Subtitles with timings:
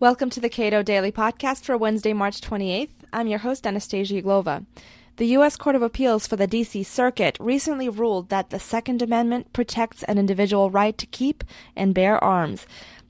[0.00, 2.90] Welcome to the Cato Daily Podcast for Wednesday, March 28th.
[3.12, 4.64] I'm your host, Anastasia Uglova.
[5.16, 5.56] The U.S.
[5.56, 6.84] Court of Appeals for the D.C.
[6.84, 11.42] Circuit recently ruled that the Second Amendment protects an individual right to keep
[11.74, 12.64] and bear arms.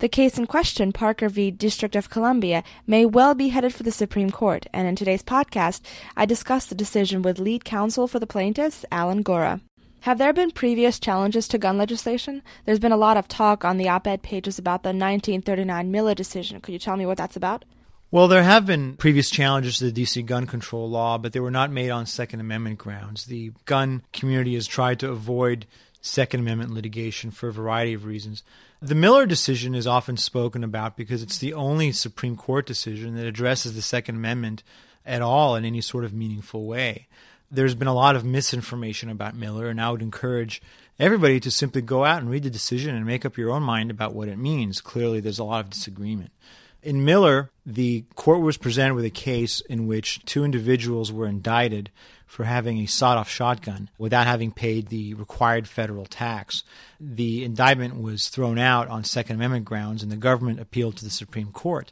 [0.00, 1.50] The case in question, Parker v.
[1.50, 5.80] District of Columbia, may well be headed for the Supreme Court, and in today's podcast,
[6.18, 9.62] I discuss the decision with lead counsel for the plaintiffs, Alan Gura.
[10.04, 12.42] Have there been previous challenges to gun legislation?
[12.66, 16.14] There's been a lot of talk on the op ed pages about the 1939 Miller
[16.14, 16.60] decision.
[16.60, 17.64] Could you tell me what that's about?
[18.10, 20.20] Well, there have been previous challenges to the D.C.
[20.24, 23.24] gun control law, but they were not made on Second Amendment grounds.
[23.24, 25.64] The gun community has tried to avoid
[26.02, 28.42] Second Amendment litigation for a variety of reasons.
[28.82, 33.24] The Miller decision is often spoken about because it's the only Supreme Court decision that
[33.24, 34.64] addresses the Second Amendment
[35.06, 37.08] at all in any sort of meaningful way
[37.54, 40.60] there's been a lot of misinformation about Miller, and I would encourage
[40.98, 43.90] everybody to simply go out and read the decision and make up your own mind
[43.90, 44.80] about what it means.
[44.80, 46.32] Clearly, there's a lot of disagreement.
[46.82, 51.90] In Miller, the court was presented with a case in which two individuals were indicted
[52.26, 56.62] for having a sawed off shotgun without having paid the required federal tax.
[57.00, 61.10] The indictment was thrown out on Second Amendment grounds, and the government appealed to the
[61.10, 61.90] Supreme Court.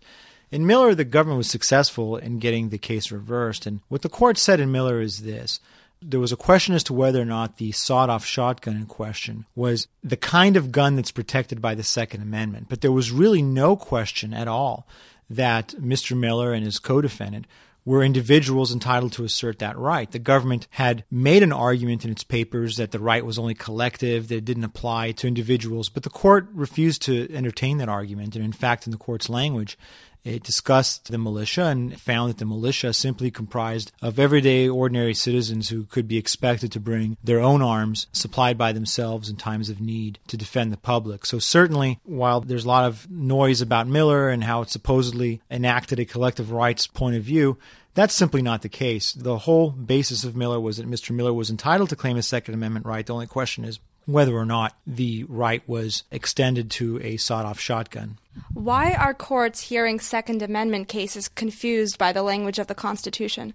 [0.52, 3.64] In Miller, the government was successful in getting the case reversed.
[3.66, 5.58] And what the court said in Miller is this
[6.04, 9.46] there was a question as to whether or not the sawed off shotgun in question
[9.54, 12.66] was the kind of gun that's protected by the Second Amendment.
[12.68, 14.86] But there was really no question at all
[15.30, 16.16] that Mr.
[16.16, 17.46] Miller and his co defendant
[17.84, 20.10] were individuals entitled to assert that right.
[20.10, 24.28] The government had made an argument in its papers that the right was only collective,
[24.28, 28.36] that it didn't apply to individuals, but the court refused to entertain that argument.
[28.36, 29.76] And in fact, in the court's language,
[30.24, 35.68] it discussed the militia and found that the militia simply comprised of everyday, ordinary citizens
[35.68, 39.80] who could be expected to bring their own arms supplied by themselves in times of
[39.80, 41.26] need to defend the public.
[41.26, 45.98] So, certainly, while there's a lot of noise about Miller and how it supposedly enacted
[45.98, 47.58] a collective rights point of view,
[47.94, 49.12] that's simply not the case.
[49.12, 51.14] The whole basis of Miller was that Mr.
[51.14, 53.04] Miller was entitled to claim a Second Amendment right.
[53.04, 57.60] The only question is whether or not the right was extended to a sawed off
[57.60, 58.18] shotgun.
[58.62, 63.54] Why are courts hearing Second Amendment cases confused by the language of the Constitution?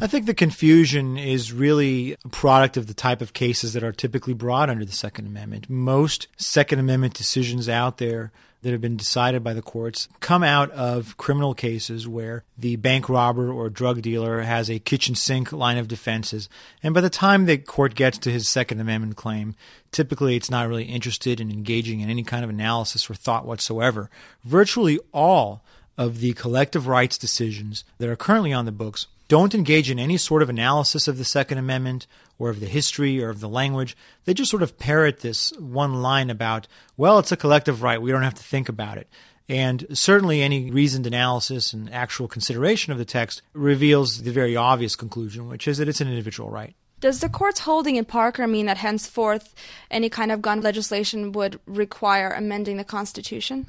[0.00, 3.90] I think the confusion is really a product of the type of cases that are
[3.90, 5.68] typically brought under the Second Amendment.
[5.68, 8.30] Most Second Amendment decisions out there
[8.62, 13.08] that have been decided by the courts come out of criminal cases where the bank
[13.08, 16.48] robber or drug dealer has a kitchen sink line of defenses.
[16.80, 19.56] And by the time the court gets to his Second Amendment claim,
[19.90, 24.10] typically it's not really interested in engaging in any kind of analysis or thought whatsoever.
[24.44, 25.60] Virtually all
[25.96, 30.16] of the collective rights decisions that are currently on the books don't engage in any
[30.16, 32.06] sort of analysis of the Second Amendment
[32.38, 33.96] or of the history or of the language.
[34.24, 36.66] They just sort of parrot this one line about,
[36.96, 38.00] well, it's a collective right.
[38.00, 39.08] We don't have to think about it.
[39.48, 44.94] And certainly any reasoned analysis and actual consideration of the text reveals the very obvious
[44.94, 46.74] conclusion, which is that it's an individual right.
[47.00, 49.54] Does the court's holding in Parker mean that henceforth
[49.90, 53.68] any kind of gun legislation would require amending the Constitution?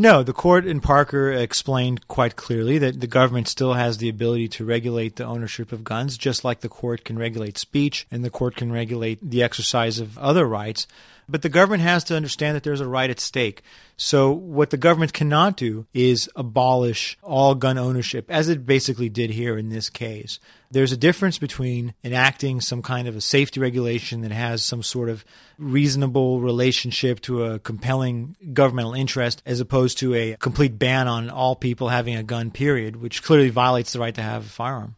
[0.00, 4.46] No, the court in Parker explained quite clearly that the government still has the ability
[4.50, 8.30] to regulate the ownership of guns, just like the court can regulate speech and the
[8.30, 10.86] court can regulate the exercise of other rights.
[11.28, 13.60] But the government has to understand that there's a right at stake.
[14.00, 19.30] So, what the government cannot do is abolish all gun ownership, as it basically did
[19.30, 20.38] here in this case.
[20.70, 25.08] There's a difference between enacting some kind of a safety regulation that has some sort
[25.08, 25.24] of
[25.58, 31.56] reasonable relationship to a compelling governmental interest as opposed to a complete ban on all
[31.56, 34.94] people having a gun, period, which clearly violates the right to have a firearm.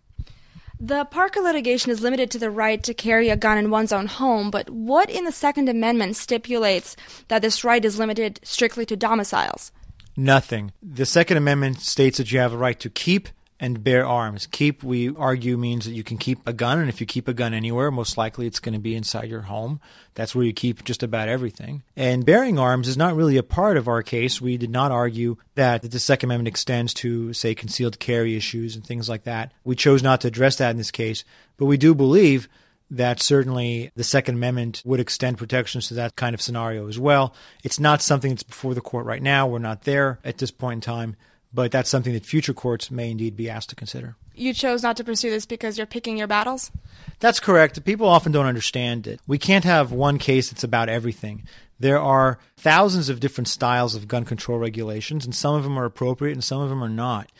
[0.82, 4.06] The Parker litigation is limited to the right to carry a gun in one's own
[4.06, 6.96] home, but what in the Second Amendment stipulates
[7.28, 9.72] that this right is limited strictly to domiciles?
[10.16, 10.72] Nothing.
[10.82, 13.28] The Second Amendment states that you have a right to keep
[13.60, 14.46] and bear arms.
[14.46, 17.34] Keep, we argue, means that you can keep a gun, and if you keep a
[17.34, 19.80] gun anywhere, most likely it's going to be inside your home.
[20.14, 21.82] That's where you keep just about everything.
[21.94, 24.40] And bearing arms is not really a part of our case.
[24.40, 28.84] We did not argue that the Second Amendment extends to, say, concealed carry issues and
[28.84, 29.52] things like that.
[29.62, 31.22] We chose not to address that in this case,
[31.58, 32.48] but we do believe
[32.90, 37.34] that certainly the Second Amendment would extend protections to that kind of scenario as well.
[37.62, 39.46] It's not something that's before the court right now.
[39.46, 41.16] We're not there at this point in time
[41.52, 44.16] but that's something that future courts may indeed be asked to consider.
[44.34, 46.70] You chose not to pursue this because you're picking your battles?
[47.18, 47.84] That's correct.
[47.84, 49.20] People often don't understand it.
[49.26, 51.46] We can't have one case that's about everything.
[51.78, 55.84] There are thousands of different styles of gun control regulations, and some of them are
[55.84, 57.30] appropriate and some of them are not.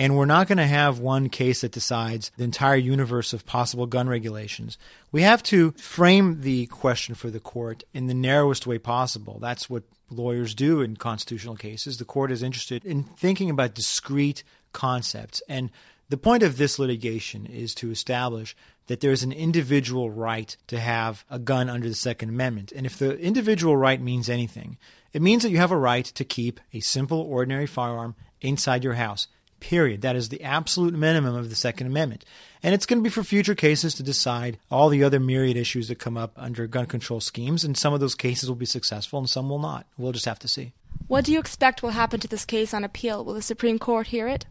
[0.00, 3.84] And we're not going to have one case that decides the entire universe of possible
[3.84, 4.78] gun regulations.
[5.12, 9.38] We have to frame the question for the court in the narrowest way possible.
[9.42, 11.98] That's what lawyers do in constitutional cases.
[11.98, 14.42] The court is interested in thinking about discrete
[14.72, 15.42] concepts.
[15.50, 15.70] And
[16.08, 18.56] the point of this litigation is to establish
[18.86, 22.72] that there's an individual right to have a gun under the Second Amendment.
[22.74, 24.78] And if the individual right means anything,
[25.12, 28.94] it means that you have a right to keep a simple, ordinary firearm inside your
[28.94, 29.28] house.
[29.60, 30.02] Period.
[30.02, 32.24] That is the absolute minimum of the Second Amendment.
[32.62, 35.88] And it's going to be for future cases to decide all the other myriad issues
[35.88, 37.64] that come up under gun control schemes.
[37.64, 39.86] And some of those cases will be successful and some will not.
[39.96, 40.72] We'll just have to see.
[41.06, 43.24] What do you expect will happen to this case on appeal?
[43.24, 44.46] Will the Supreme Court hear it?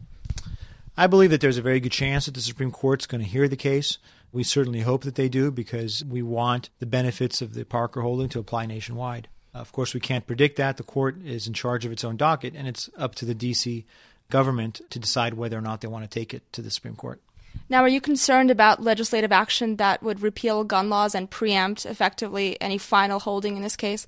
[0.96, 3.48] I believe that there's a very good chance that the Supreme Court's going to hear
[3.48, 3.98] the case.
[4.32, 8.28] We certainly hope that they do because we want the benefits of the Parker holding
[8.30, 9.28] to apply nationwide.
[9.52, 10.76] Of course, we can't predict that.
[10.76, 13.84] The court is in charge of its own docket, and it's up to the D.C.
[14.30, 17.20] government to decide whether or not they want to take it to the Supreme Court.
[17.68, 22.60] Now, are you concerned about legislative action that would repeal gun laws and preempt effectively
[22.60, 24.06] any final holding in this case?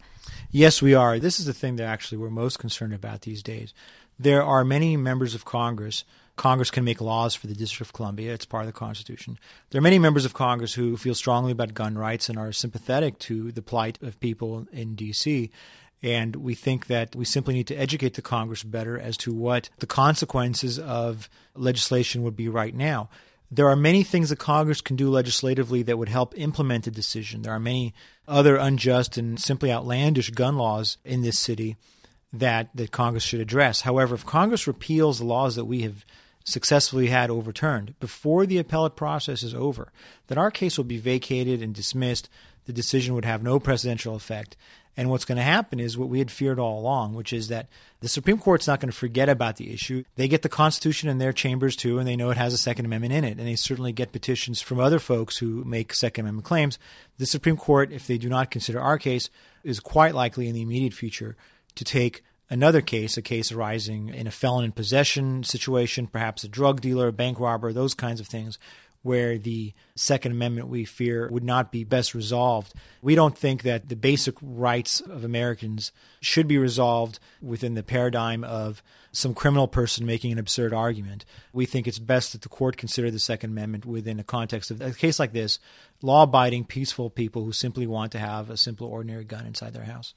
[0.51, 1.19] Yes, we are.
[1.19, 3.75] This is the thing that actually we're most concerned about these days.
[4.19, 6.05] There are many members of Congress.
[6.37, 8.33] Congress can make laws for the District of Columbia.
[8.33, 9.39] It's part of the Constitution.
[9.71, 13.19] There are many members of Congress who feel strongly about gun rights and are sympathetic
[13.21, 15.51] to the plight of people in D.C.
[16.02, 19.70] And we think that we simply need to educate the Congress better as to what
[19.78, 23.08] the consequences of legislation would be right now.
[23.50, 27.43] There are many things that Congress can do legislatively that would help implement a decision.
[27.43, 27.93] There are many
[28.26, 31.76] other unjust and simply outlandish gun laws in this city
[32.32, 33.82] that, that Congress should address.
[33.82, 36.04] However, if Congress repeals the laws that we have
[36.44, 39.93] successfully had overturned before the appellate process is over,
[40.26, 42.28] then our case will be vacated and dismissed.
[42.64, 44.56] The decision would have no presidential effect.
[44.97, 47.69] And what's going to happen is what we had feared all along, which is that
[48.00, 50.05] the Supreme Court's not going to forget about the issue.
[50.17, 52.85] They get the Constitution in their chambers too, and they know it has a Second
[52.85, 53.39] Amendment in it.
[53.39, 56.79] And they certainly get petitions from other folks who make Second Amendment claims.
[57.17, 59.31] The Supreme Court, if they do not consider our case,
[59.65, 61.37] is quite likely in the immediate future
[61.75, 66.49] to take another case, a case arising in a felon in possession situation, perhaps a
[66.49, 68.59] drug dealer, a bank robber, those kinds of things,
[69.02, 72.72] where the Second Amendment, we fear, would not be best resolved.
[73.00, 78.44] We don't think that the basic rights of Americans should be resolved within the paradigm
[78.44, 81.25] of some criminal person making an absurd argument.
[81.52, 84.81] We think it's best that the court consider the Second Amendment within a context of
[84.81, 85.58] a case like this
[86.00, 89.84] law abiding, peaceful people who simply want to have a simple, ordinary gun inside their
[89.84, 90.14] house.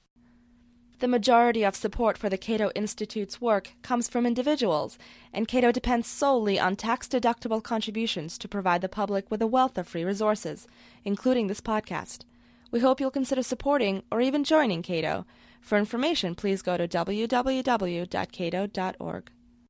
[1.00, 4.98] The majority of support for the Cato Institute's work comes from individuals,
[5.34, 9.78] and Cato depends solely on tax deductible contributions to provide the public with a wealth
[9.78, 10.68] of free resources,
[11.04, 12.20] including this podcast.
[12.72, 15.26] We hope you'll consider supporting or even joining Cato.
[15.60, 18.12] For information, please go to www.cato.org.